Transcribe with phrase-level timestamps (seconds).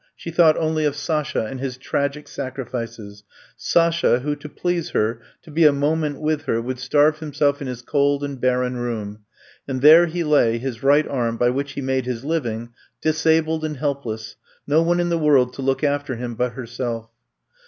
[0.15, 3.21] She thought only of Sasha and his tragic sacri fices;
[3.55, 7.61] Sasha, who to please her, to be a mo ment with her, would starve himself
[7.61, 9.19] in his •cold and barren room.
[9.67, 12.69] And there he lay, his right arm, by which he made his living,
[12.99, 17.11] disabled and helpless, no one in the world to look after him but herself.